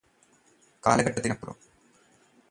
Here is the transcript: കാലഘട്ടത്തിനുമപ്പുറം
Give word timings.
കാലഘട്ടത്തിനുമപ്പുറം 0.83 1.57